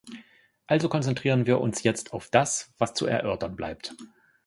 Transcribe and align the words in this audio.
Also 0.65 0.89
konzentrieren 0.89 1.45
wir 1.45 1.61
uns 1.61 1.83
jetzt 1.83 2.11
auf 2.11 2.31
das, 2.31 2.73
was 2.79 2.95
zu 2.95 3.05
erörtern 3.05 3.55
bleibt. 3.55 3.93